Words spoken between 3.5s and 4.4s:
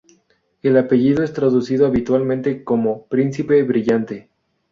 brillante".